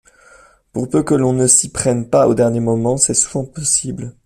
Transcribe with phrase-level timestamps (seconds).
[0.71, 4.15] Pour peu que l'on ne s'y prenne pas au dernier moment, c'est souvent possible.